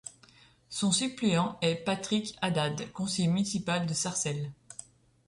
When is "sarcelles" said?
3.93-4.51